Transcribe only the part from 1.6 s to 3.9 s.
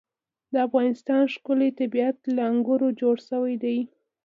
طبیعت له انګورو جوړ شوی دی.